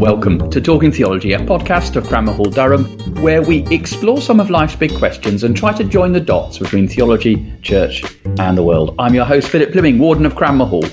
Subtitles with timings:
[0.00, 2.84] Welcome to Talking Theology, a podcast of Cranmer Hall Durham,
[3.22, 6.88] where we explore some of life's big questions and try to join the dots between
[6.88, 8.02] theology, church,
[8.38, 8.94] and the world.
[8.98, 10.86] I'm your host, Philip Plyming, Warden of Cranmer Hall.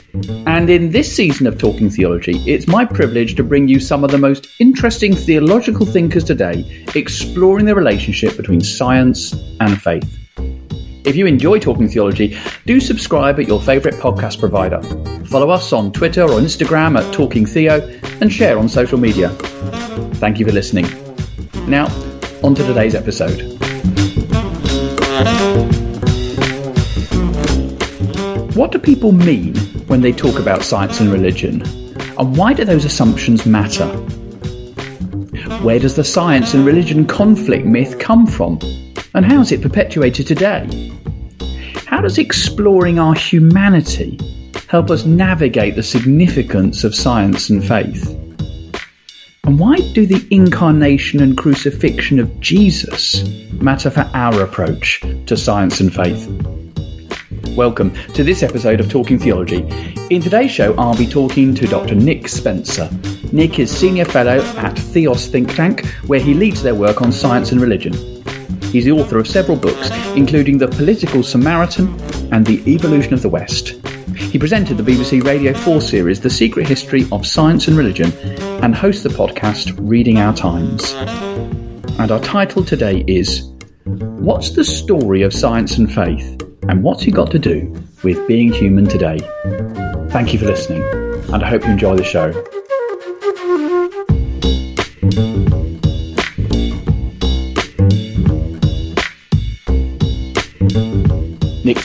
[0.45, 4.11] And in this season of Talking Theology, it's my privilege to bring you some of
[4.11, 10.26] the most interesting theological thinkers today, exploring the relationship between science and faith.
[11.07, 14.81] If you enjoy Talking Theology, do subscribe at your favourite podcast provider.
[15.27, 17.79] Follow us on Twitter or Instagram at Talking Theo
[18.19, 19.29] and share on social media.
[20.15, 20.85] Thank you for listening.
[21.65, 21.85] Now,
[22.43, 23.39] on to today's episode.
[28.53, 29.55] What do people mean
[29.87, 31.61] when they talk about science and religion?
[32.19, 33.87] And why do those assumptions matter?
[35.63, 38.59] Where does the science and religion conflict myth come from?
[39.13, 40.96] And how is it perpetuated today?
[41.87, 44.19] How does exploring our humanity
[44.67, 48.09] help us navigate the significance of science and faith?
[49.45, 55.79] And why do the incarnation and crucifixion of Jesus matter for our approach to science
[55.79, 56.27] and faith?
[57.55, 59.65] Welcome to this episode of Talking Theology.
[60.09, 61.95] In today's show, I'll be talking to Dr.
[61.95, 62.89] Nick Spencer.
[63.31, 67.53] Nick is Senior Fellow at Theos Think Tank, where he leads their work on science
[67.53, 68.16] and religion.
[68.71, 71.87] He's the author of several books, including The Political Samaritan
[72.33, 73.69] and The Evolution of the West.
[74.15, 78.11] He presented the BBC Radio 4 series The Secret History of Science and Religion
[78.61, 80.93] and hosts the podcast Reading Our Times.
[81.97, 83.49] And our title today is
[83.85, 87.73] What's the Story of Science and Faith and What's It Got to Do
[88.03, 89.19] with Being Human Today?
[90.09, 90.83] Thank you for listening,
[91.33, 92.31] and I hope you enjoy the show.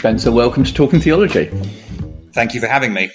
[0.02, 1.44] Spencer, welcome to Talking Theology.
[2.32, 3.08] Thank you for having me.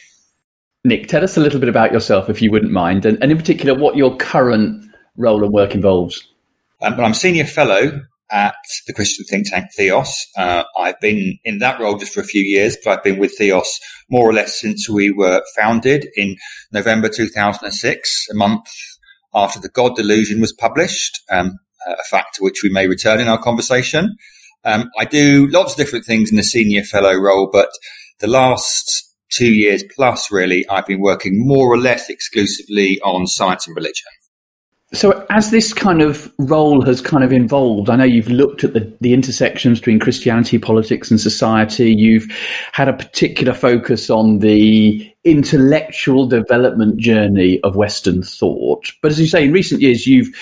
[0.86, 3.38] Nick, tell us a little bit about yourself, if you wouldn't mind, and, and in
[3.38, 4.86] particular, what your current
[5.18, 6.26] role and work involves.
[6.82, 8.56] Um, well, I'm Senior Fellow at
[8.88, 10.28] the Christian think tank Theos.
[10.38, 13.38] Uh, I've been in that role just for a few years, but I've been with
[13.38, 16.38] Theos more or less since we were founded in
[16.72, 18.66] November 2006, a month
[19.36, 23.28] after The God Delusion was published, um, a fact to which we may return in
[23.28, 24.16] our conversation.
[24.68, 27.70] Um, I do lots of different things in the senior fellow role, but
[28.20, 33.66] the last two years plus, really, I've been working more or less exclusively on science
[33.66, 34.08] and religion.
[34.94, 38.72] So, as this kind of role has kind of evolved, I know you've looked at
[38.72, 41.94] the, the intersections between Christianity, politics, and society.
[41.94, 42.26] You've
[42.72, 48.90] had a particular focus on the intellectual development journey of Western thought.
[49.02, 50.34] But as you say, in recent years, you've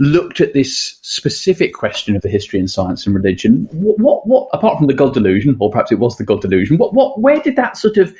[0.00, 3.68] looked at this specific question of the history and science and religion.
[3.70, 6.76] What, what, what apart from the God delusion, or perhaps it was the God delusion,
[6.76, 8.12] what, what, where did that sort of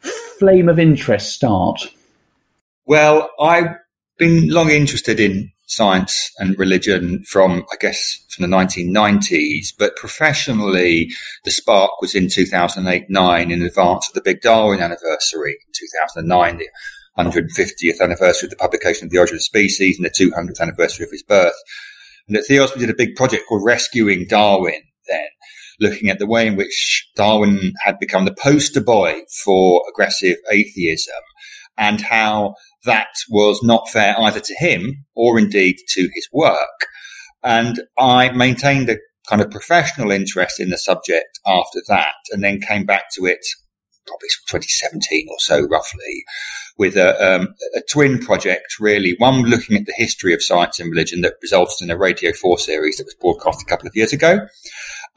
[0.00, 1.88] flame of interest start?
[2.86, 3.76] Well, I
[4.18, 11.10] been long interested in science and religion from, I guess, from the 1990s, but professionally,
[11.44, 16.68] the spark was in 2008-9 in advance of the big Darwin anniversary in 2009, the
[17.18, 21.10] 150th anniversary of the publication of The Origin of Species and the 200th anniversary of
[21.10, 21.54] his birth.
[22.28, 25.26] And at Theos, we did a big project called Rescuing Darwin then,
[25.80, 31.14] looking at the way in which Darwin had become the poster boy for aggressive atheism
[31.76, 36.86] and how that was not fair either to him or indeed to his work.
[37.42, 42.60] And I maintained a kind of professional interest in the subject after that and then
[42.60, 43.44] came back to it
[44.06, 46.24] probably 2017 or so roughly
[46.76, 50.90] with a, um, a, twin project really one looking at the history of science and
[50.90, 54.12] religion that resulted in a radio 4 series that was broadcast a couple of years
[54.12, 54.40] ago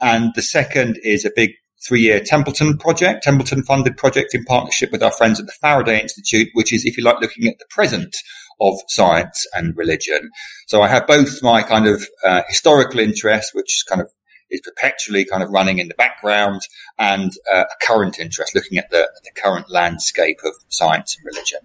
[0.00, 1.50] and the second is a big
[1.86, 6.00] three year Templeton project, Templeton funded project in partnership with our friends at the Faraday
[6.00, 8.16] Institute, which is, if you like, looking at the present
[8.60, 10.30] of science and religion.
[10.66, 14.08] So I have both my kind of uh, historical interest, which kind of
[14.50, 16.62] is perpetually kind of running in the background,
[16.98, 21.60] and uh, a current interest, looking at the, the current landscape of science and religion.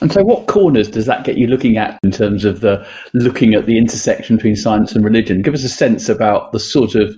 [0.00, 3.54] And so, what corners does that get you looking at in terms of the looking
[3.54, 5.42] at the intersection between science and religion?
[5.42, 7.14] Give us a sense about the sort of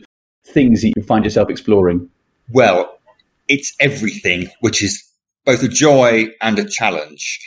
[0.46, 2.08] things that you find yourself exploring.
[2.50, 2.98] Well,
[3.48, 5.02] it's everything, which is
[5.44, 7.40] both a joy and a challenge.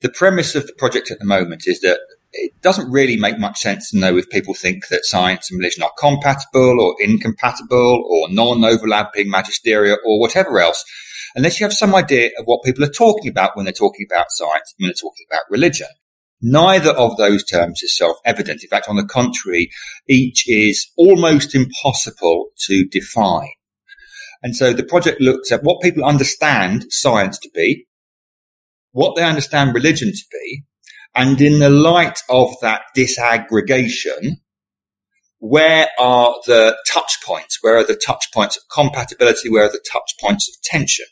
[0.00, 2.00] The premise of the project at the moment is that
[2.32, 5.84] it doesn't really make much sense to know if people think that science and religion
[5.84, 10.84] are compatible or incompatible or non-overlapping magisteria or whatever else,
[11.36, 14.26] unless you have some idea of what people are talking about when they're talking about
[14.30, 15.88] science and when they're talking about religion.
[16.42, 18.62] Neither of those terms is self-evident.
[18.62, 19.70] In fact, on the contrary,
[20.08, 23.52] each is almost impossible to define.
[24.44, 27.86] And so the project looks at what people understand science to be,
[28.92, 30.64] what they understand religion to be,
[31.14, 34.36] and in the light of that disaggregation,
[35.38, 37.58] where are the touch points?
[37.62, 39.48] Where are the touch points of compatibility?
[39.48, 41.06] Where are the touch points of tension?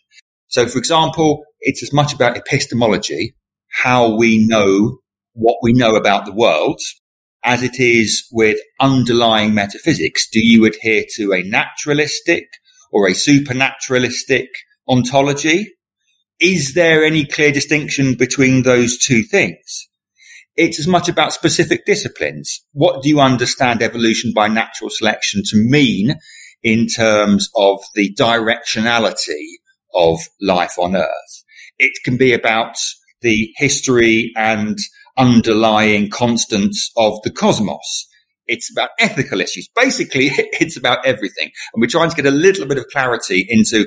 [0.49, 3.35] So, for example, it's as much about epistemology,
[3.83, 4.99] how we know
[5.33, 6.81] what we know about the world,
[7.45, 10.29] as it is with underlying metaphysics.
[10.29, 12.49] Do you adhere to a naturalistic
[12.93, 14.49] or a supernaturalistic
[14.89, 15.73] ontology?
[16.39, 19.89] Is there any clear distinction between those two things?
[20.55, 22.61] It's as much about specific disciplines.
[22.73, 26.17] What do you understand evolution by natural selection to mean
[26.63, 29.45] in terms of the directionality
[29.95, 31.45] of life on Earth?
[31.79, 32.77] It can be about
[33.23, 34.77] the history and
[35.17, 38.07] underlying constants of the cosmos.
[38.53, 39.69] It's about ethical issues.
[39.75, 40.27] Basically,
[40.61, 41.51] it's about everything.
[41.73, 43.87] And we're trying to get a little bit of clarity into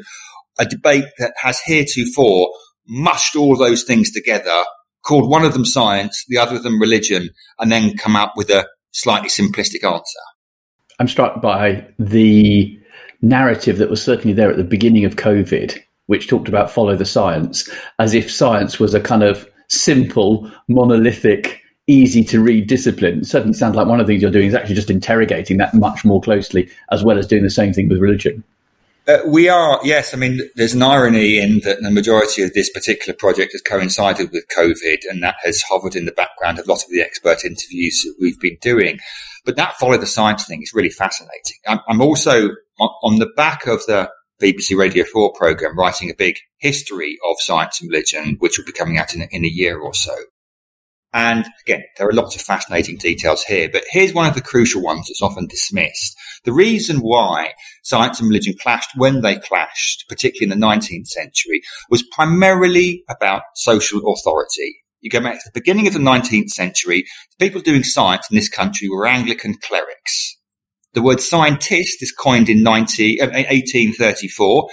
[0.59, 2.49] a debate that has heretofore
[2.87, 4.63] mushed all those things together,
[5.05, 7.29] called one of them science, the other of them religion,
[7.59, 10.19] and then come up with a slightly simplistic answer.
[10.99, 12.79] I'm struck by the
[13.21, 15.77] narrative that was certainly there at the beginning of COVID,
[16.07, 17.69] which talked about follow the science,
[17.99, 23.19] as if science was a kind of simple, monolithic, easy to read discipline.
[23.19, 25.73] It certainly sounds like one of the things you're doing is actually just interrogating that
[25.73, 28.43] much more closely, as well as doing the same thing with religion.
[29.07, 30.15] Uh, we are, yes.
[30.15, 34.31] I mean, there's an irony in that the majority of this particular project has coincided
[34.31, 37.45] with COVID, and that has hovered in the background of a lot of the expert
[37.45, 38.99] interviews that we've been doing.
[39.45, 41.57] But that follow the science thing is really fascinating.
[41.67, 42.49] I'm, I'm also
[42.79, 44.09] on, the back of the
[44.41, 48.71] BBC Radio 4 program writing a big history of science and religion, which will be
[48.71, 50.15] coming out in, in a year or so.
[51.15, 54.83] And again, there are lots of fascinating details here, but here's one of the crucial
[54.83, 56.13] ones that's often dismissed.
[56.43, 57.53] The reason why
[57.83, 63.43] science and religion clashed when they clashed, particularly in the 19th century, was primarily about
[63.55, 64.75] social authority.
[64.99, 67.05] You go back to the beginning of the 19th century,
[67.39, 70.35] the people doing science in this country were Anglican clerics.
[70.95, 74.69] The word scientist is coined in 90, uh, 1834.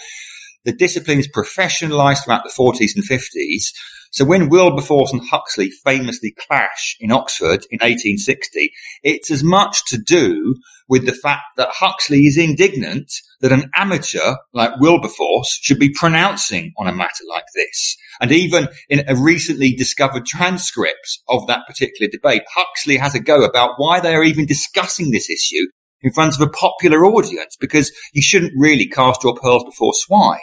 [0.64, 3.66] The discipline is professionalized throughout the 40s and 50s.
[4.12, 8.70] So when Wilberforce and Huxley famously clash in Oxford in 1860,
[9.02, 10.56] it's as much to do
[10.86, 13.10] with the fact that Huxley is indignant
[13.40, 17.96] that an amateur like Wilberforce should be pronouncing on a matter like this.
[18.20, 23.42] And even in a recently discovered transcript of that particular debate, Huxley has a go
[23.44, 25.68] about why they are even discussing this issue
[26.02, 30.38] in front of a popular audience because you shouldn't really cast your pearls before swine.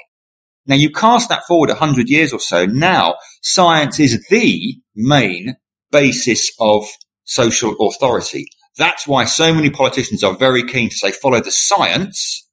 [0.70, 2.68] Now you cast that forward a hundred years or so.
[2.68, 5.56] Now science is the main
[5.92, 6.86] basis of
[7.24, 8.46] social authority.
[8.78, 12.48] That's why so many politicians are very keen to say follow the science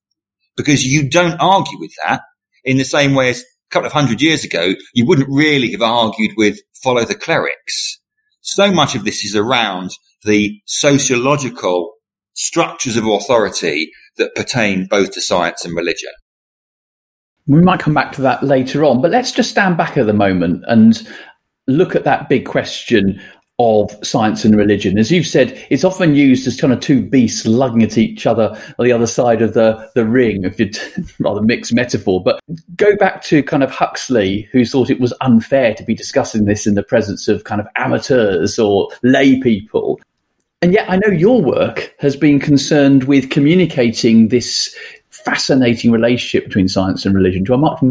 [0.56, 2.22] because you don't argue with that
[2.64, 5.82] in the same way as a couple of hundred years ago, you wouldn't really have
[5.82, 8.00] argued with follow the clerics.
[8.40, 9.90] So much of this is around
[10.24, 11.92] the sociological
[12.32, 16.12] structures of authority that pertain both to science and religion.
[17.46, 20.12] We might come back to that later on, but let's just stand back at the
[20.12, 21.06] moment and
[21.66, 23.20] look at that big question
[23.58, 24.98] of science and religion.
[24.98, 28.50] As you've said, it's often used as kind of two beasts lugging at each other
[28.78, 30.70] on the other side of the, the ring, if you
[31.18, 32.22] rather mixed metaphor.
[32.22, 32.38] But
[32.76, 36.66] go back to kind of Huxley, who thought it was unfair to be discussing this
[36.66, 40.00] in the presence of kind of amateurs or lay people.
[40.60, 44.74] And yet, I know your work has been concerned with communicating this
[45.24, 47.82] fascinating relationship between science and religion to a much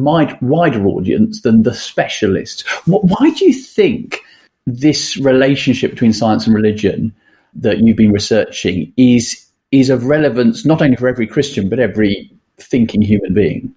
[0.42, 2.64] wider audience than the specialists.
[2.86, 4.22] Why do you think
[4.66, 7.14] this relationship between science and religion
[7.54, 9.42] that you've been researching is
[9.72, 13.74] is of relevance not only for every Christian but every thinking human being?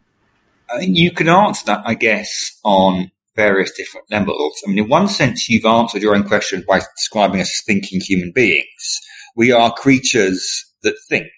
[0.73, 4.61] I think you can answer that, I guess, on various different levels.
[4.65, 8.01] I mean, in one sense, you've answered your own question by describing us as thinking
[8.01, 9.01] human beings.
[9.35, 11.31] We are creatures that think.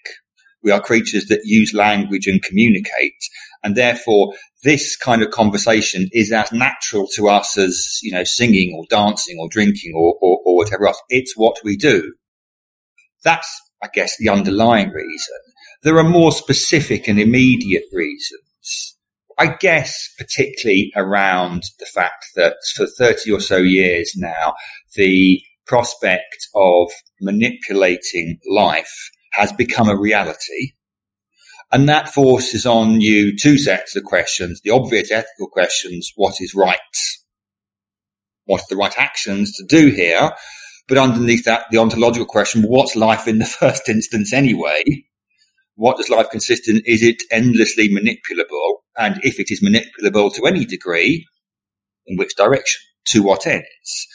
[0.63, 3.21] We are creatures that use language and communicate.
[3.63, 8.75] And therefore, this kind of conversation is as natural to us as, you know, singing
[8.75, 11.01] or dancing or drinking or, or, or whatever else.
[11.09, 12.13] It's what we do.
[13.23, 13.49] That's,
[13.83, 15.37] I guess, the underlying reason.
[15.83, 18.95] There are more specific and immediate reasons.
[19.37, 24.53] I guess particularly around the fact that for 30 or so years now,
[24.95, 30.73] the prospect of manipulating life has become a reality.
[31.71, 34.61] And that forces on you two sets of questions.
[34.61, 36.11] The obvious ethical questions.
[36.15, 36.79] What is right?
[38.45, 40.31] What are the right actions to do here?
[40.87, 44.83] But underneath that, the ontological question, what's life in the first instance anyway?
[45.81, 46.81] what does life consist in?
[46.85, 48.75] Is it endlessly manipulable?
[48.97, 51.25] And if it is manipulable to any degree,
[52.05, 52.81] in which direction?
[53.07, 54.07] To what ends?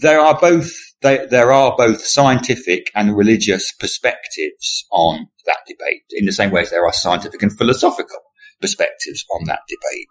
[0.00, 6.26] There are both there, there are both scientific and religious perspectives on that debate, in
[6.26, 8.20] the same way as there are scientific and philosophical
[8.60, 10.08] perspectives on that debate.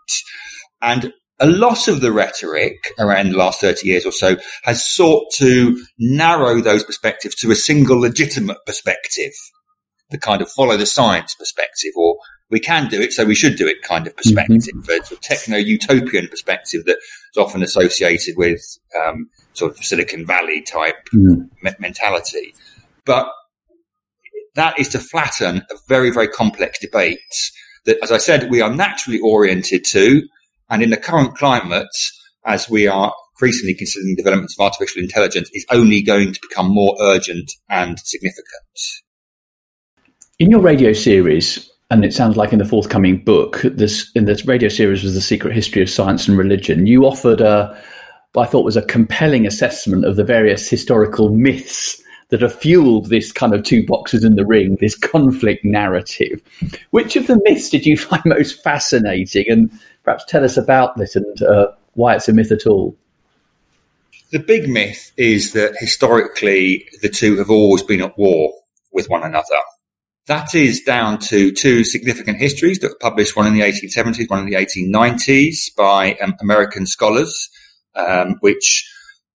[0.81, 5.31] And a lot of the rhetoric around the last 30 years or so has sought
[5.35, 9.31] to narrow those perspectives to a single legitimate perspective,
[10.11, 12.17] the kind of follow the science perspective, or
[12.51, 15.13] we can do it, so we should do it kind of perspective, mm-hmm.
[15.13, 18.61] a techno utopian perspective that is often associated with
[19.01, 21.49] um, sort of Silicon Valley type mm.
[21.63, 22.53] me- mentality.
[23.05, 23.29] But
[24.55, 27.19] that is to flatten a very, very complex debate
[27.85, 30.21] that, as I said, we are naturally oriented to.
[30.69, 31.87] And in the current climate,
[32.45, 36.95] as we are increasingly considering developments of artificial intelligence, is only going to become more
[36.99, 38.45] urgent and significant.
[40.37, 44.45] In your radio series, and it sounds like in the forthcoming book, this in this
[44.45, 46.87] radio series was the secret history of science and religion.
[46.87, 47.77] You offered a
[48.37, 53.33] I thought was a compelling assessment of the various historical myths that have fueled this
[53.33, 56.41] kind of two boxes in the ring, this conflict narrative.
[56.91, 59.45] Which of the myths did you find most fascinating?
[59.49, 59.69] And
[60.03, 62.95] perhaps tell us about this and uh, why it's a myth at all.
[64.31, 68.53] The big myth is that historically the two have always been at war
[68.93, 69.57] with one another.
[70.27, 74.39] That is down to two significant histories that were published, one in the 1870s, one
[74.39, 77.49] in the 1890s by um, American scholars
[77.95, 78.89] um, which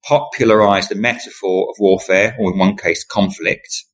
[0.04, 3.84] popularized the metaphor of warfare, or in one case, conflict,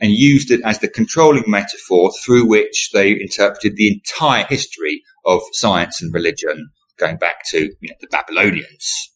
[0.00, 5.40] and used it as the controlling metaphor through which they interpreted the entire history of
[5.52, 9.12] science and religion, going back to you know, the Babylonians.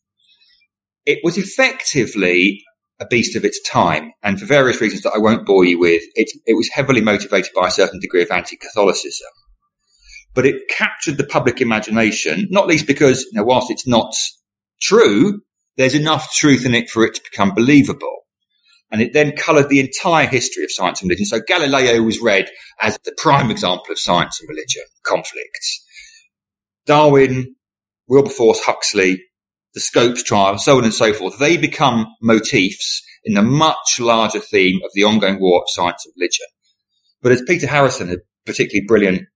[1.05, 2.63] It was effectively
[2.99, 6.03] a beast of its time, and for various reasons that I won't bore you with,
[6.15, 9.29] it, it was heavily motivated by a certain degree of anti-Catholicism.
[10.35, 14.15] But it captured the public imagination, not least because, you know, whilst it's not
[14.81, 15.41] true,
[15.77, 18.21] there's enough truth in it for it to become believable.
[18.91, 21.27] And it then coloured the entire history of science and religion.
[21.27, 22.49] So Galileo was read
[22.81, 25.85] as the prime example of science and religion conflicts.
[26.87, 27.57] Darwin,
[28.09, 29.23] Wilberforce, Huxley,
[29.77, 34.41] the Scopes trial, so on and so forth, they become motifs in the much larger
[34.41, 36.47] theme of the ongoing war of science and religion.
[37.21, 38.17] But as Peter Harrison, a
[38.47, 39.29] particularly brilliant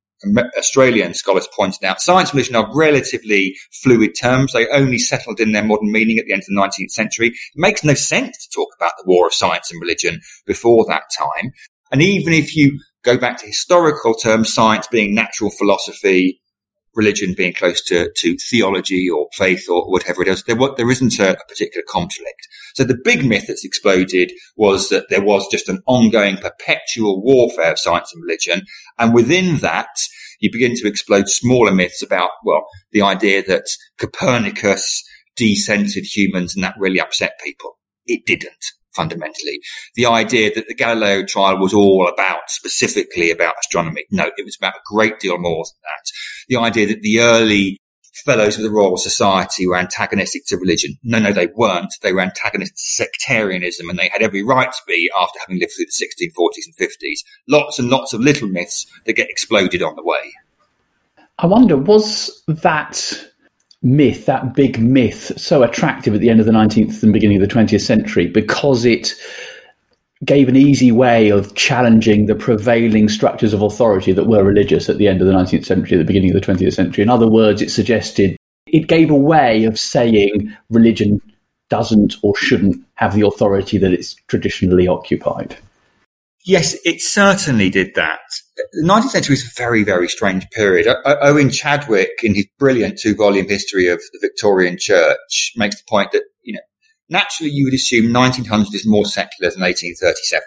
[0.56, 4.54] Australian scholars pointed out, science and religion are relatively fluid terms.
[4.54, 7.28] They only settled in their modern meaning at the end of the 19th century.
[7.28, 11.04] It makes no sense to talk about the war of science and religion before that
[11.18, 11.52] time.
[11.92, 16.40] And even if you go back to historical terms, science being natural philosophy,
[16.94, 21.18] religion being close to, to theology or faith or whatever it is, there, there isn't
[21.18, 22.48] a, a particular conflict.
[22.74, 27.72] So the big myth that's exploded was that there was just an ongoing perpetual warfare
[27.72, 28.66] of science and religion.
[28.98, 29.88] And within that,
[30.40, 33.66] you begin to explode smaller myths about, well, the idea that
[33.98, 35.04] Copernicus
[35.38, 37.78] decentered humans and that really upset people.
[38.06, 39.60] It didn't fundamentally.
[39.94, 44.04] The idea that the Galileo trial was all about specifically about astronomy.
[44.10, 46.10] No, it was about a great deal more than that.
[46.50, 47.78] The idea that the early
[48.24, 50.98] fellows of the Royal Society were antagonistic to religion.
[51.02, 51.94] No, no, they weren't.
[52.02, 55.72] They were antagonistic to sectarianism and they had every right to be after having lived
[55.76, 57.20] through the 1640s and 50s.
[57.48, 60.32] Lots and lots of little myths that get exploded on the way.
[61.38, 63.14] I wonder, was that
[63.82, 67.48] myth, that big myth, so attractive at the end of the 19th and beginning of
[67.48, 69.14] the 20th century because it
[70.24, 74.98] gave an easy way of challenging the prevailing structures of authority that were religious at
[74.98, 77.02] the end of the 19th century, the beginning of the 20th century.
[77.02, 78.36] In other words, it suggested,
[78.66, 81.20] it gave a way of saying religion
[81.70, 85.56] doesn't or shouldn't have the authority that it's traditionally occupied.
[86.44, 88.20] Yes, it certainly did that.
[88.72, 90.94] The 19th century is a very, very strange period.
[91.04, 96.12] Owen Chadwick, in his brilliant two volume history of the Victorian Church, makes the point
[96.12, 96.60] that, you know,
[97.10, 100.42] naturally you would assume 1900 is more secular than 1837.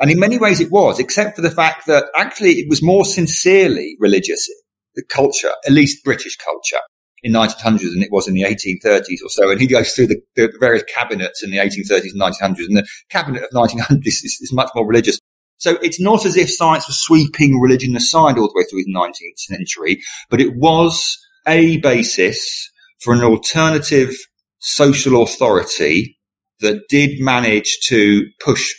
[0.00, 3.04] And in many ways it was, except for the fact that actually it was more
[3.04, 4.48] sincerely religious,
[4.94, 6.80] the culture, at least British culture,
[7.22, 9.50] in 1900 than it was in the 1830s or so.
[9.50, 12.88] And he goes through the, the various cabinets in the 1830s and 1900s, and the
[13.10, 15.18] cabinet of 1900 is, is much more religious.
[15.58, 18.94] So it's not as if science was sweeping religion aside all the way through the
[18.94, 22.70] 19th century, but it was a basis
[23.02, 24.14] for an alternative
[24.60, 26.18] social authority
[26.60, 28.72] that did manage to push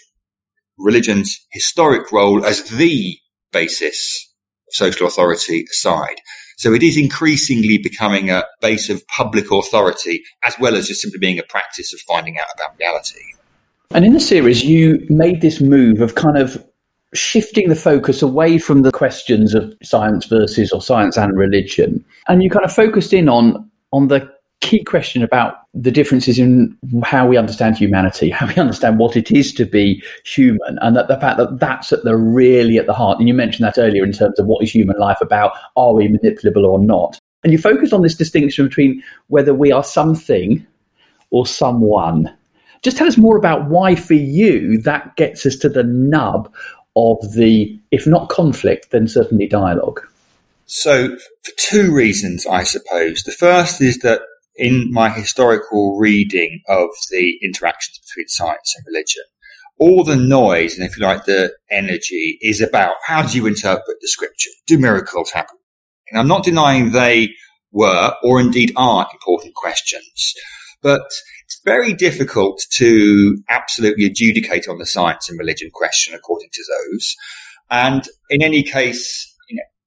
[0.78, 3.18] religion's historic role as the
[3.52, 4.34] basis
[4.68, 6.22] of social authority aside.
[6.58, 11.20] So it is increasingly becoming a base of public authority as well as just simply
[11.20, 13.20] being a practice of finding out about reality.
[13.94, 16.64] And in the series, you made this move of kind of
[17.14, 22.06] shifting the focus away from the questions of science versus or science and religion.
[22.28, 26.78] And you kind of focused in on on the key question about the differences in
[27.04, 31.08] how we understand humanity, how we understand what it is to be human, and that
[31.08, 33.20] the fact that that's at the really at the heart.
[33.20, 35.54] And you mentioned that earlier in terms of what is human life about?
[35.76, 37.20] Are we manipulable or not?
[37.44, 40.66] And you focused on this distinction between whether we are something
[41.32, 42.32] or someone.
[42.84, 46.52] Just tell us more about why, for you, that gets us to the nub
[46.96, 50.02] of the, if not conflict, then certainly dialogue.
[50.66, 53.24] So, for two reasons, I suppose.
[53.24, 54.22] The first is that
[54.56, 59.24] in my historical reading of the interactions between science and religion,
[59.80, 63.98] all the noise and, if you like, the energy is about how do you interpret
[64.00, 64.52] the scripture?
[64.68, 65.58] Do miracles happen?
[66.10, 67.30] And I'm not denying they
[67.72, 70.34] were or indeed are important questions,
[70.82, 71.02] but
[71.46, 77.16] it's very difficult to absolutely adjudicate on the science and religion question according to those.
[77.70, 79.31] And in any case,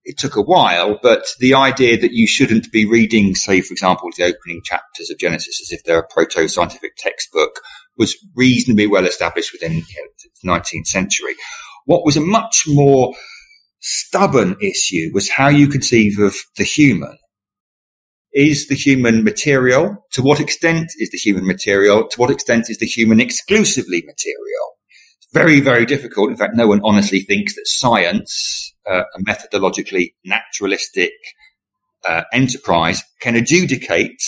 [0.05, 4.11] it took a while, but the idea that you shouldn't be reading, say, for example,
[4.17, 7.61] the opening chapters of Genesis as if they're a proto-scientific textbook
[7.97, 11.35] was reasonably well established within you know, the 19th century.
[11.87, 13.15] What was a much more
[13.81, 17.19] stubborn issue was how you conceive of the human.
[18.33, 20.05] Is the human material?
[20.13, 22.09] To what extent is the human material?
[22.09, 24.67] To what extent is the human exclusively material?
[25.19, 26.31] It's very, very difficult.
[26.31, 31.13] In fact, no one honestly thinks that science uh, a methodologically naturalistic
[32.07, 34.21] uh, enterprise can adjudicate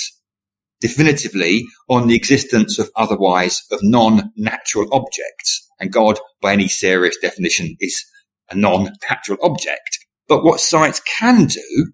[0.81, 5.69] definitively on the existence of otherwise of non-natural objects.
[5.81, 8.05] And God, by any serious definition, is
[8.51, 9.99] a non-natural object.
[10.29, 11.93] But what science can do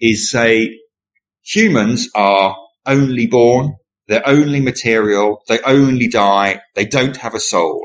[0.00, 0.78] is say
[1.44, 3.74] humans are only born,
[4.06, 7.80] they're only material, they only die, they don't have a soul.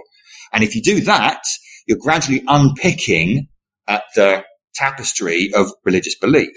[0.52, 1.42] And if you do that,
[1.88, 3.48] you're gradually unpicking
[3.88, 4.44] at the
[4.76, 6.56] tapestry of religious belief.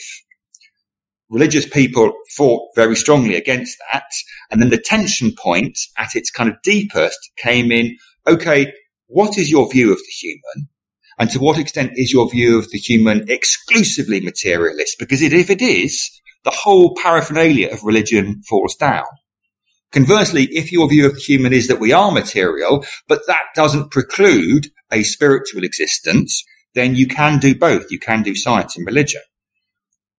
[1.28, 4.04] Religious people fought very strongly against that.
[4.50, 8.72] And then the tension point at its kind of deepest came in, okay,
[9.08, 10.68] what is your view of the human?
[11.18, 14.96] And to what extent is your view of the human exclusively materialist?
[14.98, 16.10] Because if it is,
[16.44, 19.04] the whole paraphernalia of religion falls down.
[19.92, 23.90] Conversely, if your view of the human is that we are material, but that doesn't
[23.90, 26.44] preclude a spiritual existence,
[26.76, 27.90] then you can do both.
[27.90, 29.22] You can do science and religion.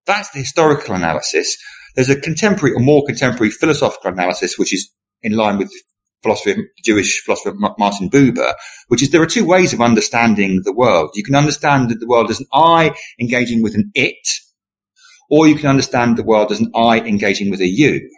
[0.06, 1.56] That's the historical analysis.
[1.96, 4.90] There's a contemporary or more contemporary philosophical analysis, which is
[5.22, 5.72] in line with
[6.24, 8.54] philosophy of Jewish philosopher Martin Buber,
[8.88, 11.12] which is there are two ways of understanding the world.
[11.14, 14.28] You can understand the world as an I engaging with an it,
[15.30, 18.10] or you can understand the world as an I engaging with a you.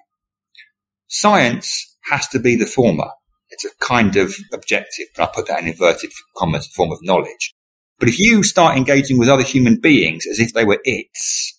[1.07, 3.09] Science has to be the former.
[3.49, 7.53] It's a kind of objective, but I put that in inverted commas, form of knowledge.
[7.99, 11.57] But if you start engaging with other human beings as if they were its,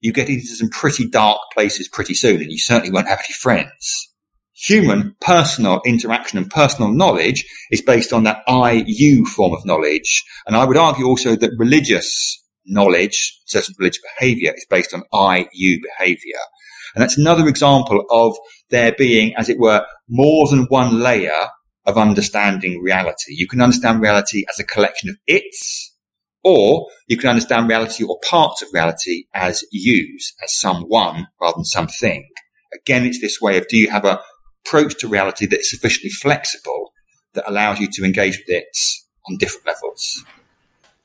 [0.00, 3.34] you get into some pretty dark places pretty soon, and you certainly won't have any
[3.40, 4.12] friends.
[4.54, 10.24] Human personal interaction and personal knowledge is based on that I-you form of knowledge.
[10.46, 15.80] And I would argue also that religious knowledge, certain religious behavior is based on I-you
[15.82, 16.40] behavior.
[16.94, 18.36] And that's another example of
[18.70, 21.48] there being, as it were, more than one layer
[21.86, 23.34] of understanding reality.
[23.34, 25.94] You can understand reality as a collection of its,
[26.42, 31.64] or you can understand reality or parts of reality as yous, as someone rather than
[31.64, 32.28] something.
[32.74, 34.20] Again, it's this way of do you have a
[34.66, 36.92] approach to reality that is sufficiently flexible
[37.34, 38.76] that allows you to engage with it
[39.28, 40.24] on different levels.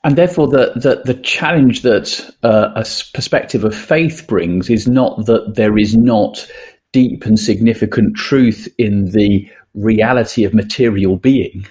[0.04, 5.26] And therefore, the, the, the challenge that uh, a perspective of faith brings is not
[5.28, 6.48] that there is not
[6.92, 11.66] deep and significant truth in the reality of material being,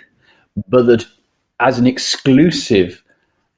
[0.68, 1.06] but that
[1.58, 3.02] as an exclusive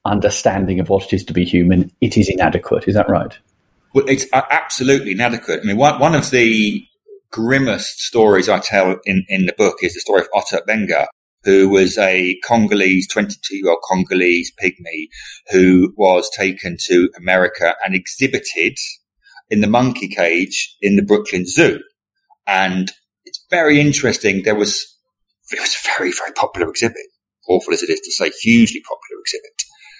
[0.05, 2.87] understanding of what it is to be human, it is inadequate.
[2.87, 3.37] Is that right?
[3.93, 5.61] Well, it's absolutely inadequate.
[5.63, 6.85] I mean, one, one of the
[7.31, 11.07] grimmest stories I tell in, in the book is the story of Ota Benga,
[11.43, 15.07] who was a Congolese, 22 year old Congolese pygmy
[15.51, 18.77] who was taken to America and exhibited
[19.49, 21.81] in the monkey cage in the Brooklyn Zoo.
[22.47, 22.91] And
[23.53, 24.41] very interesting.
[24.43, 24.71] There was,
[25.51, 27.07] it was a very, very popular exhibit.
[27.47, 29.51] Awful as it is to say, hugely popular exhibit.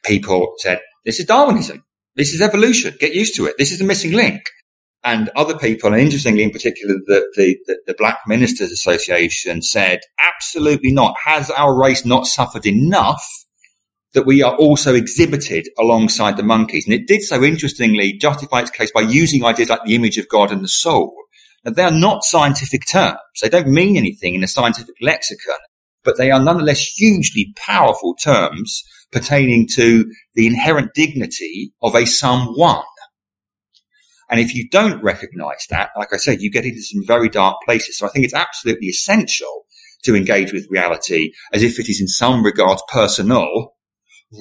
[0.06, 1.84] People said, this is Darwinism.
[2.16, 2.96] This is evolution.
[3.00, 3.56] Get used to it.
[3.58, 4.42] This is the missing link.
[5.04, 10.00] And other people, and interestingly in particular, the, the, the, the Black Ministers Association said,
[10.22, 11.16] absolutely not.
[11.26, 13.24] Has our race not suffered enough
[14.14, 16.86] that we are also exhibited alongside the monkeys?
[16.86, 20.30] And it did so interestingly justify its case by using ideas like the image of
[20.30, 21.14] God and the soul
[21.64, 23.18] they are not scientific terms.
[23.42, 25.58] They don't mean anything in a scientific lexicon.
[26.04, 32.84] but they are nonetheless hugely powerful terms pertaining to the inherent dignity of a someone.
[34.30, 37.58] And if you don't recognize that, like I said, you get into some very dark
[37.66, 37.98] places.
[37.98, 39.66] So I think it's absolutely essential
[40.04, 43.74] to engage with reality as if it is in some regards personal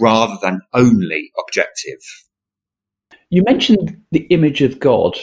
[0.01, 2.01] rather than only objective.
[3.29, 5.17] You mentioned the image of God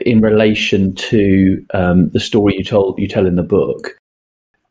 [0.00, 3.96] in relation to um, the story you told you tell in the book.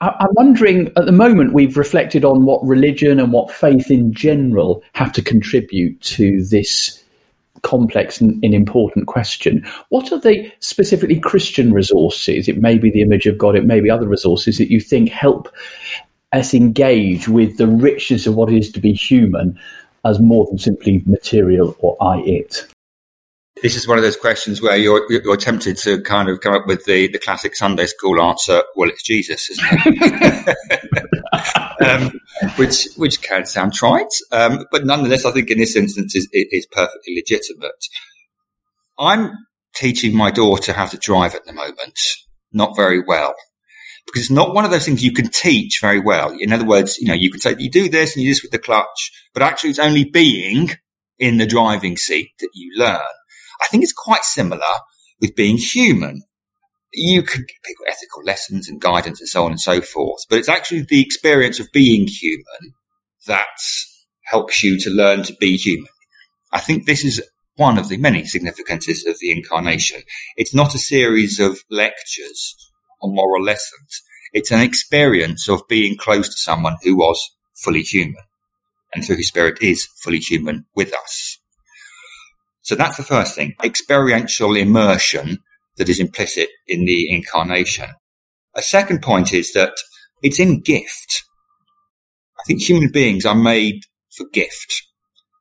[0.01, 4.83] I'm wondering at the moment we've reflected on what religion and what faith in general
[4.93, 7.01] have to contribute to this
[7.61, 9.65] complex and, and, important question.
[9.89, 12.49] What are the specifically Christian resources?
[12.49, 15.07] It may be the image of God, it may be other resources that you think
[15.07, 15.47] help
[16.33, 19.57] us engage with the richness of what it is to be human
[20.03, 22.67] as more than simply material or I it.
[23.63, 26.67] This is one of those questions where you're, you're tempted to kind of come up
[26.67, 30.57] with the, the classic Sunday school answer, well, it's Jesus, isn't it?
[31.81, 32.19] um,
[32.57, 36.65] which which can sound trite, um, but nonetheless, I think in this instance is is
[36.65, 37.87] perfectly legitimate.
[38.99, 39.31] I'm
[39.73, 41.97] teaching my daughter how to drive at the moment,
[42.51, 43.33] not very well,
[44.05, 46.35] because it's not one of those things you can teach very well.
[46.37, 48.43] In other words, you know, you can say you do this and you do this
[48.43, 50.71] with the clutch, but actually, it's only being
[51.17, 52.99] in the driving seat that you learn.
[53.61, 54.61] I think it's quite similar
[55.19, 56.23] with being human
[56.93, 60.25] you could give people ethical lessons and guidance and so on and so forth.
[60.29, 62.73] But it's actually the experience of being human
[63.25, 63.47] that
[64.25, 65.89] helps you to learn to be human.
[66.51, 67.21] I think this is
[67.55, 70.01] one of the many significances of the incarnation.
[70.37, 72.55] It's not a series of lectures
[73.01, 74.01] or moral lessons.
[74.31, 77.19] It's an experience of being close to someone who was
[77.55, 78.23] fully human
[78.93, 81.39] and through his spirit is fully human with us.
[82.63, 83.55] So that's the first thing.
[83.63, 85.39] Experiential immersion
[85.77, 87.89] that is implicit in the incarnation.
[88.55, 89.73] A second point is that
[90.21, 91.23] it's in gift.
[92.39, 93.81] I think human beings are made
[94.15, 94.83] for gift.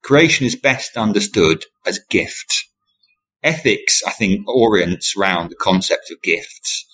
[0.02, 2.64] Creation is best understood as gift.
[3.42, 6.86] Ethics, I think, orients around the concept of gifts.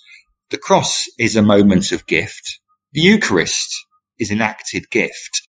[0.50, 2.58] The cross is a moment of gift.
[2.92, 3.74] The Eucharist
[4.18, 5.47] is an enacted gift.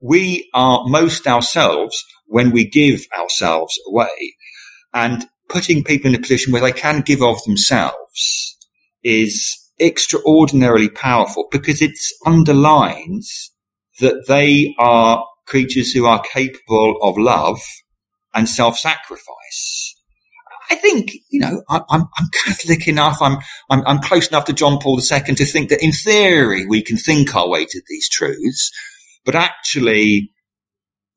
[0.00, 4.34] We are most ourselves when we give ourselves away.
[4.92, 8.56] And putting people in a position where they can give of themselves
[9.02, 13.52] is extraordinarily powerful because it underlines
[14.00, 17.60] that they are creatures who are capable of love
[18.34, 19.94] and self-sacrifice.
[20.70, 23.38] I think, you know, I, am I'm Catholic enough, I'm,
[23.70, 26.96] I'm, I'm close enough to John Paul II to think that in theory we can
[26.96, 28.72] think our way to these truths,
[29.26, 30.30] but actually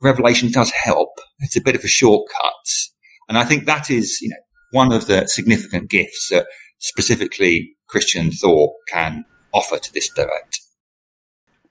[0.01, 1.19] revelation does help.
[1.39, 2.67] It's a bit of a shortcut.
[3.29, 4.35] And I think that is, you know,
[4.71, 6.47] one of the significant gifts that
[6.79, 10.59] specifically Christian thought can offer to this debate.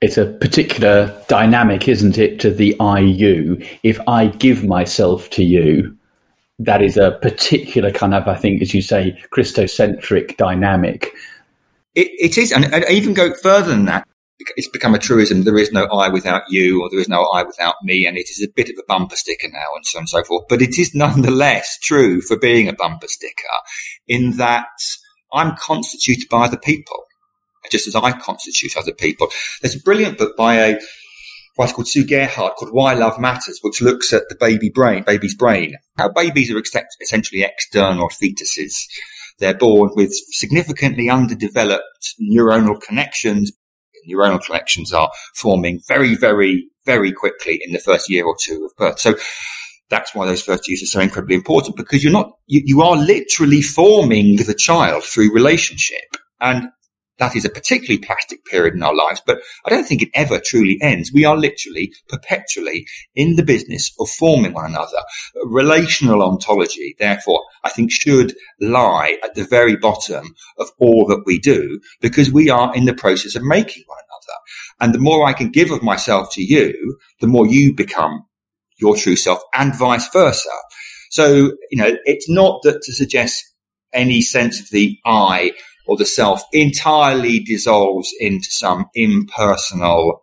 [0.01, 3.61] It's a particular dynamic, isn't it, to the I you.
[3.83, 5.97] If I give myself to you,
[6.61, 11.13] that is a particular kind of, I think, as you say, Christocentric dynamic.
[11.97, 14.07] it, it is, and I even go further than that
[14.57, 15.43] it's become a truism.
[15.43, 18.31] There is no I without you, or there is no I without me, and it
[18.31, 20.45] is a bit of a bumper sticker now, and so on and so forth.
[20.49, 23.49] But it is nonetheless true for being a bumper sticker,
[24.07, 24.67] in that
[25.33, 27.05] I'm constituted by other people,
[27.71, 29.29] just as I constitute other people.
[29.61, 30.79] There's a brilliant book by a
[31.59, 35.35] writer called Sue Gerhardt called Why Love Matters, which looks at the baby brain, baby's
[35.35, 35.75] brain.
[35.97, 36.63] How babies are
[37.03, 38.75] essentially external fetuses.
[39.41, 43.53] They're born with significantly underdeveloped neuronal connections
[44.09, 48.77] neuronal connections are forming very, very, very quickly in the first year or two of
[48.77, 48.99] birth.
[48.99, 49.15] So
[49.91, 52.97] that's why those first years are so incredibly important because you're not, you, you are
[52.97, 56.17] literally forming the child through relationship.
[56.41, 56.69] And
[57.19, 60.41] that is a particularly plastic period in our lives, but I don't think it ever
[60.41, 61.13] truly ends.
[61.13, 64.99] We are literally perpetually in the business of forming one another.
[65.45, 71.39] Relational ontology, therefore, I think should lie at the very bottom of all that we
[71.39, 74.39] do because we are in the process of making one another.
[74.81, 78.25] And the more I can give of myself to you, the more you become
[78.81, 80.49] your true self and vice versa.
[81.11, 83.45] So, you know, it's not that to suggest
[83.93, 85.53] any sense of the I
[85.89, 90.23] or the self entirely dissolves into some impersonal,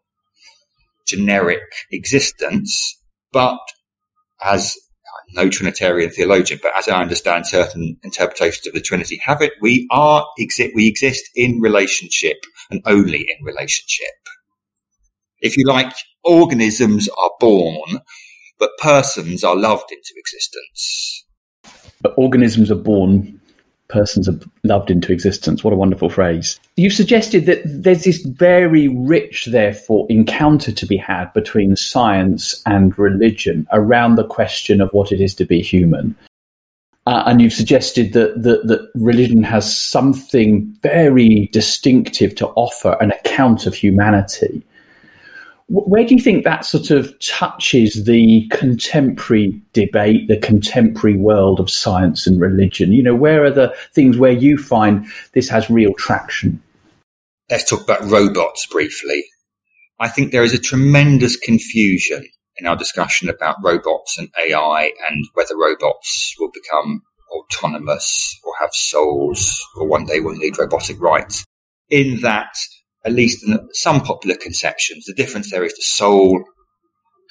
[1.08, 2.98] generic existence,
[3.34, 3.58] but
[4.42, 4.78] as
[5.34, 9.88] no Trinitarian theologian, but as I understand certain interpretations of the Trinity have it, we
[9.92, 12.38] are exist, we exist in relationship
[12.70, 14.08] and only in relationship.
[15.42, 18.02] If you like, organisms are born,
[18.60, 21.26] but persons are loved into existence.
[22.02, 23.42] But organisms are born
[23.96, 25.64] persons are loved into existence.
[25.64, 26.60] What a wonderful phrase.
[26.76, 32.98] You've suggested that there's this very rich, therefore, encounter to be had between science and
[33.00, 36.14] religion around the question of what it is to be human.
[37.08, 43.12] Uh, and you've suggested that, that, that religion has something very distinctive to offer an
[43.12, 44.62] account of humanity.
[45.68, 51.72] Where do you think that sort of touches the contemporary debate, the contemporary world of
[51.72, 52.92] science and religion?
[52.92, 56.62] You know, where are the things where you find this has real traction?
[57.50, 59.24] Let's talk about robots briefly.
[60.00, 65.26] I think there is a tremendous confusion in our discussion about robots and AI and
[65.34, 67.02] whether robots will become
[67.32, 71.44] autonomous or have souls or one day will need robotic rights.
[71.90, 72.56] In that
[73.06, 76.44] at least in some popular conceptions, the difference there is the soul.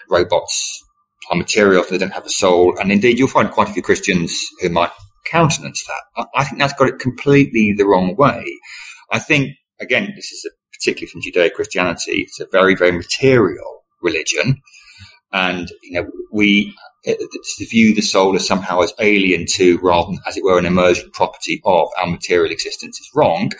[0.09, 0.83] Robots
[1.31, 2.77] are material, they don't have a soul.
[2.79, 4.91] And indeed, you'll find quite a few Christians who might
[5.31, 6.27] countenance that.
[6.35, 8.45] I think that's got it completely the wrong way.
[9.11, 13.83] I think, again, this is a, particularly from Judeo Christianity, it's a very, very material
[14.03, 14.61] religion.
[15.33, 20.21] And, you know, we to view the soul as somehow as alien to, rather than,
[20.27, 23.51] as it were, an emergent property of our material existence is wrong.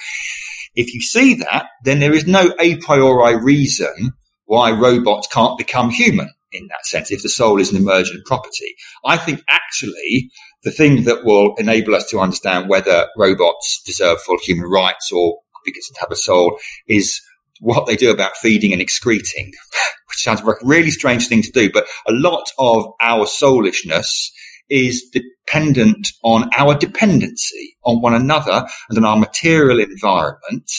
[0.75, 4.13] If you see that, then there is no a priori reason
[4.47, 8.75] why robots can't become human in that sense, if the soul is an emergent property.
[9.05, 10.31] I think actually
[10.63, 15.39] the thing that will enable us to understand whether robots deserve full human rights or
[15.65, 17.21] because they have a soul is
[17.61, 19.47] what they do about feeding and excreting,
[20.09, 24.31] which sounds like a really strange thing to do, but a lot of our soulishness
[24.71, 30.71] is dependent on our dependency on one another and on our material environment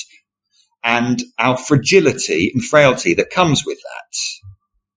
[0.83, 4.19] and our fragility and frailty that comes with that.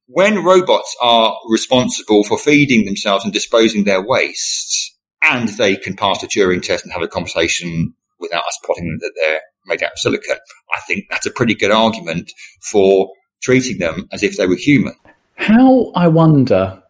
[0.06, 6.20] When robots are responsible for feeding themselves and disposing their waste, and they can pass
[6.20, 9.98] the Turing test and have a conversation without us plotting that they're made out of
[9.98, 10.36] silicon,
[10.74, 13.10] I think that's a pretty good argument for
[13.42, 14.94] treating them as if they were human.
[15.36, 16.82] How, I wonder,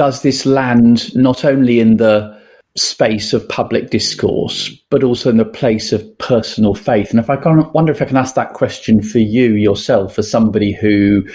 [0.00, 2.34] does this land not only in the
[2.74, 7.10] space of public discourse, but also in the place of personal faith?
[7.10, 10.30] And if I can wonder if I can ask that question for you yourself, as
[10.30, 11.28] somebody who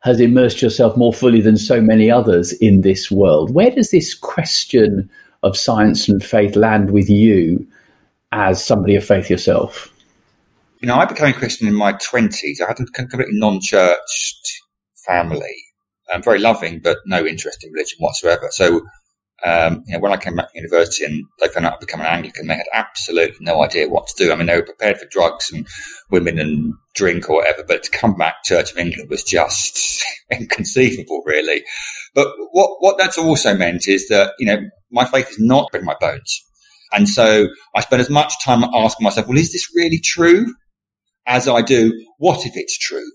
[0.00, 4.14] has immersed yourself more fully than so many others in this world, where does this
[4.14, 5.10] question
[5.42, 7.66] of science and faith land with you
[8.32, 9.92] as somebody of faith yourself?
[10.80, 12.62] You know, I became a Christian in my 20s.
[12.62, 14.62] I had a completely non church
[15.06, 15.63] family
[16.14, 18.48] um, very loving, but no interest in religion whatsoever.
[18.50, 18.82] So,
[19.44, 22.00] um, you know, when I came back to university and they found out I'd become
[22.00, 24.32] an Anglican, they had absolutely no idea what to do.
[24.32, 25.66] I mean, they were prepared for drugs and
[26.10, 31.22] women and drink or whatever, but to come back Church of England was just inconceivable,
[31.26, 31.64] really.
[32.14, 34.58] But what, what that's also meant is that, you know,
[34.90, 36.40] my faith is not in my bones.
[36.92, 40.46] And so I spend as much time asking myself, well, is this really true?
[41.26, 43.10] As I do, what if it's true?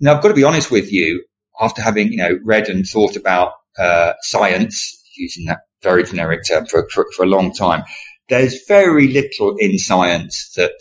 [0.00, 1.22] Now, I've got to be honest with you
[1.60, 6.66] after having, you know, read and thought about uh, science, using that very generic term
[6.66, 7.82] for, for, for, a long time,
[8.28, 10.78] there's very little in science that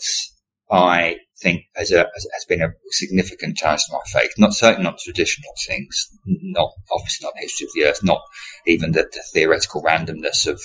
[0.71, 4.31] I think has, a, has been a significant challenge to my faith.
[4.37, 8.21] Not certainly not traditional things, not obviously not the history of the earth, not
[8.67, 10.61] even the, the theoretical randomness of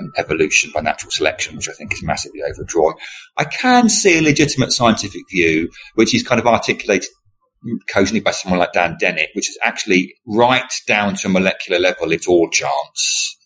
[0.00, 2.94] um, evolution by natural selection, which I think is massively overdrawn.
[3.36, 7.08] I can see a legitimate scientific view, which is kind of articulated
[7.88, 12.12] cogently by someone like Dan Dennett, which is actually right down to a molecular level,
[12.12, 13.36] it's all chance.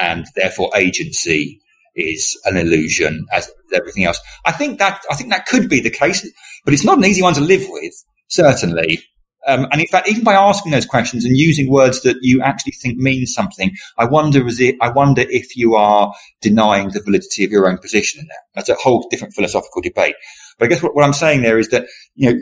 [0.00, 1.60] And therefore agency
[1.94, 4.20] is an illusion as everything else.
[4.44, 6.26] I think that, I think that could be the case,
[6.64, 7.92] but it's not an easy one to live with,
[8.28, 9.02] certainly.
[9.46, 12.72] Um, and in fact, even by asking those questions and using words that you actually
[12.72, 17.44] think mean something, I wonder, is it, I wonder if you are denying the validity
[17.44, 18.42] of your own position in that.
[18.54, 20.16] That's a whole different philosophical debate.
[20.58, 22.40] But I guess what, what I'm saying there is that, you know,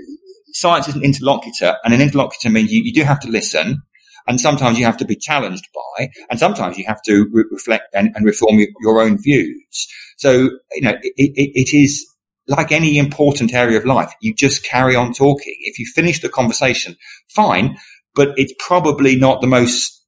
[0.56, 3.82] science is an interlocutor, and an interlocutor means you, you do have to listen,
[4.26, 7.84] and sometimes you have to be challenged by, and sometimes you have to re- reflect
[7.94, 9.86] and, and, reform your own views.
[10.16, 12.06] So, you know, it, it, it is
[12.48, 14.12] like any important area of life.
[14.20, 15.54] You just carry on talking.
[15.60, 16.96] If you finish the conversation,
[17.28, 17.76] fine,
[18.14, 20.02] but it's probably not the most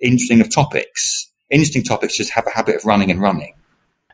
[0.00, 1.30] interesting of topics.
[1.50, 3.54] Interesting topics just have a habit of running and running.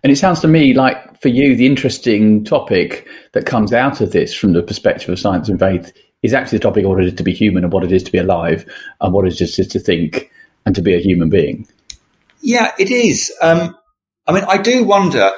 [0.03, 4.13] And it sounds to me like for you, the interesting topic that comes out of
[4.13, 7.07] this from the perspective of science and faith is actually the topic of what it
[7.07, 8.65] is to be human and what it is to be alive
[9.01, 10.31] and what it is just to think
[10.67, 11.67] and to be a human being.
[12.43, 13.33] Yeah, it is.
[13.43, 13.77] Um,
[14.27, 15.31] I mean, I do wonder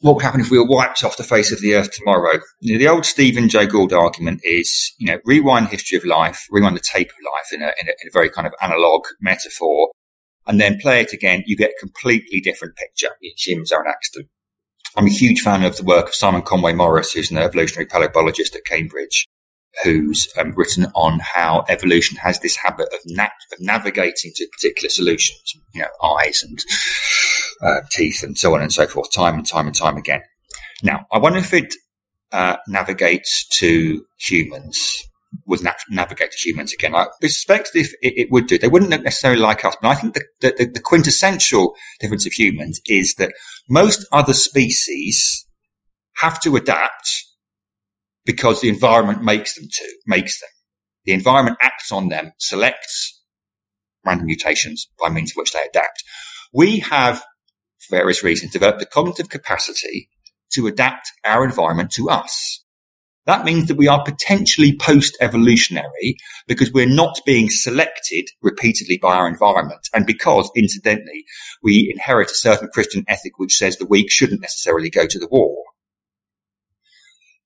[0.00, 2.38] what would happen if we were wiped off the face of the earth tomorrow.
[2.60, 6.46] You know, the old Stephen Jay Gould argument is, you know, rewind history of life,
[6.50, 9.06] rewind the tape of life in a, in a, in a very kind of analog
[9.20, 9.90] metaphor,
[10.46, 13.10] and then play it again, you get a completely different picture.
[13.20, 14.28] Humans are an accident.
[14.96, 18.54] I'm a huge fan of the work of Simon Conway Morris, who's an evolutionary paleobiologist
[18.54, 19.26] at Cambridge,
[19.82, 24.88] who's um, written on how evolution has this habit of, na- of, navigating to particular
[24.88, 26.64] solutions, you know, eyes and
[27.60, 30.22] uh, teeth and so on and so forth, time and time and time again.
[30.82, 31.74] Now, I wonder if it
[32.30, 35.08] uh, navigates to humans
[35.46, 36.94] would na- navigate to humans again.
[36.94, 39.76] I suspect if it, it, would do, they wouldn't necessarily like us.
[39.80, 43.32] But I think the, the, the, quintessential difference of humans is that
[43.68, 45.46] most other species
[46.16, 47.24] have to adapt
[48.24, 50.50] because the environment makes them to, makes them.
[51.04, 53.22] The environment acts on them, selects
[54.04, 56.02] random mutations by means of which they adapt.
[56.52, 57.18] We have,
[57.78, 60.08] for various reasons, developed the cognitive capacity
[60.52, 62.63] to adapt our environment to us.
[63.26, 69.28] That means that we are potentially post-evolutionary because we're not being selected repeatedly by our
[69.28, 69.88] environment.
[69.94, 71.24] And because, incidentally,
[71.62, 75.28] we inherit a certain Christian ethic which says the weak shouldn't necessarily go to the
[75.28, 75.56] war.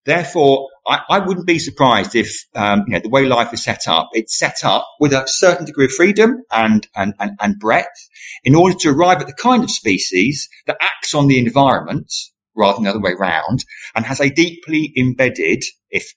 [0.05, 3.87] Therefore, I, I wouldn't be surprised if, um, you know, the way life is set
[3.87, 8.09] up, it's set up with a certain degree of freedom and, and, and, and breadth
[8.43, 12.11] in order to arrive at the kind of species that acts on the environment
[12.59, 16.13] rather than the other way around, and has a deeply embedded, if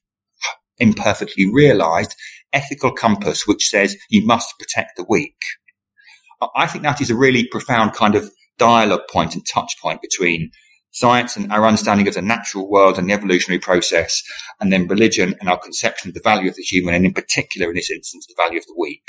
[0.79, 2.15] imperfectly realized,
[2.51, 5.37] ethical compass which says you must protect the weak.
[6.55, 10.51] I think that is a really profound kind of dialogue point and touch point between
[10.91, 14.21] science and our understanding of the natural world and the evolutionary process,
[14.59, 17.69] and then religion and our conception of the value of the human, and in particular,
[17.69, 19.03] in this instance, the value of the weak.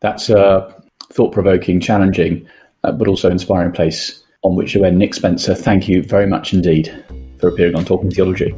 [0.00, 0.74] That's a
[1.12, 2.48] thought provoking, challenging,
[2.82, 4.98] uh, but also inspiring place on which you end.
[4.98, 6.92] Nick Spencer, thank you very much indeed
[7.38, 8.54] for appearing on Talking Theology.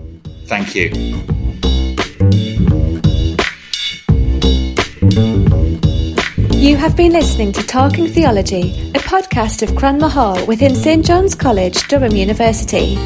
[0.46, 0.90] Thank you.
[6.64, 11.34] You have been listening to Talking Theology, a podcast of Cranmer Hall within St John's
[11.34, 12.96] College, Durham University.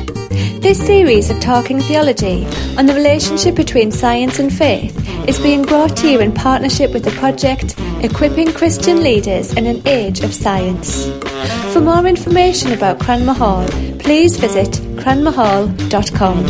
[0.60, 2.44] This series of Talking Theology
[2.76, 4.92] on the relationship between science and faith
[5.28, 9.86] is being brought to you in partnership with the project Equipping Christian Leaders in an
[9.86, 11.06] Age of Science.
[11.72, 13.66] For more information about Cranmer Hall,
[13.98, 16.44] please visit cranmerhall.com.